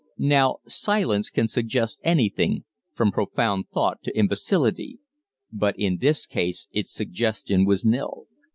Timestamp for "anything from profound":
2.03-3.65